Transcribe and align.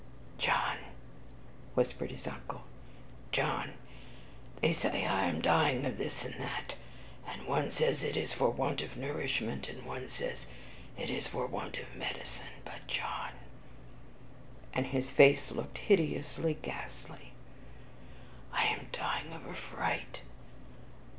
"John," 0.39 0.79
whispered 1.75 2.09
his 2.09 2.25
uncle; 2.25 2.63
"John, 3.31 3.73
they 4.59 4.73
say 4.73 5.05
I 5.05 5.25
am 5.25 5.41
dying 5.43 5.85
of 5.85 5.99
this 5.99 6.25
and 6.25 6.41
that; 6.41 6.73
and 7.27 7.45
one 7.45 7.69
says 7.69 8.01
it 8.03 8.17
is 8.17 8.33
for 8.33 8.49
want 8.49 8.81
of 8.81 8.97
nourishment, 8.97 9.69
and 9.69 9.85
one 9.85 10.09
says 10.09 10.47
it 10.97 11.11
is 11.11 11.27
for 11.27 11.45
want 11.45 11.77
of 11.77 11.95
medicine, 11.95 12.63
but, 12.65 12.87
John," 12.87 13.33
and 14.73 14.87
his 14.87 15.11
face 15.11 15.51
looked 15.51 15.77
hideously 15.77 16.57
ghastly, 16.63 17.33
"I 18.51 18.63
am 18.63 18.87
dying 18.91 19.31
of 19.33 19.45
a 19.45 19.53
fright. 19.53 20.21